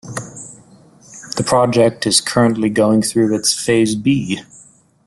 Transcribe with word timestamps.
The 1.37 1.43
project 1.45 2.07
is 2.07 2.21
currently 2.21 2.71
going 2.71 3.03
through 3.03 3.35
its 3.35 3.53
Phase 3.53 3.93
B. 3.93 4.39